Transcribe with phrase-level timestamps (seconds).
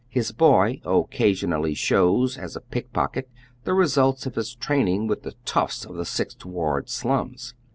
[0.09, 3.29] His boy occa sionally shows, as a pick pocket,
[3.65, 7.53] the results of his training with the toughs of the Sixth Ward slums.